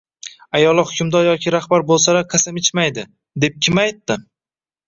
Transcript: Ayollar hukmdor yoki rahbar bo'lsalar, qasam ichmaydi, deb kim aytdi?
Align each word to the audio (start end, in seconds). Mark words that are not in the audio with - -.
Ayollar 0.59 0.87
hukmdor 0.91 1.25
yoki 1.27 1.53
rahbar 1.57 1.85
bo'lsalar, 1.91 2.25
qasam 2.33 2.57
ichmaydi, 2.63 3.07
deb 3.45 3.61
kim 3.69 3.83
aytdi? 3.87 4.19